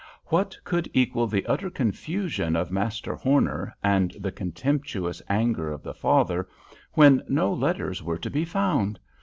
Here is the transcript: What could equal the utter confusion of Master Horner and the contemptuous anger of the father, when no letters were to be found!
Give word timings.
What 0.29 0.57
could 0.63 0.89
equal 0.95 1.27
the 1.27 1.45
utter 1.45 1.69
confusion 1.69 2.55
of 2.55 2.71
Master 2.71 3.13
Horner 3.13 3.75
and 3.83 4.09
the 4.19 4.31
contemptuous 4.31 5.21
anger 5.29 5.71
of 5.71 5.83
the 5.83 5.93
father, 5.93 6.49
when 6.93 7.21
no 7.29 7.53
letters 7.53 8.01
were 8.01 8.17
to 8.17 8.29
be 8.31 8.43
found! 8.43 8.99